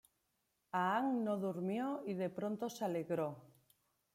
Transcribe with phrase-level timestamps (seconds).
[0.79, 3.29] Aang no durmió y de pronto se alegró.